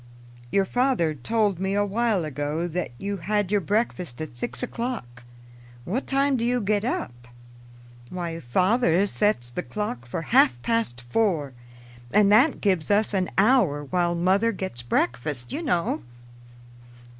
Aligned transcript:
"Your 0.49 0.65
father 0.65 1.13
told 1.13 1.59
me 1.59 1.75
a 1.75 1.85
while 1.85 2.25
ago 2.25 2.67
that 2.67 2.89
you 2.97 3.17
had 3.17 3.51
your 3.51 3.61
breakfast 3.61 4.19
at 4.19 4.35
six 4.35 4.63
o'clock. 4.63 5.21
What 5.85 6.07
time 6.07 6.37
do 6.37 6.43
you 6.43 6.59
get 6.59 6.83
up?" 6.83 7.27
"Why, 8.09 8.39
father 8.39 9.05
sets 9.05 9.51
the 9.51 9.61
clock 9.61 10.07
for 10.07 10.23
half 10.33 10.59
past 10.63 11.01
four, 11.01 11.53
and 12.11 12.31
that 12.31 12.61
gives 12.61 12.89
us 12.89 13.13
an 13.13 13.29
hour 13.37 13.83
while 13.83 14.15
mother 14.15 14.51
gets 14.51 14.81
breakfast, 14.81 15.51
you 15.51 15.61
know." 15.61 16.01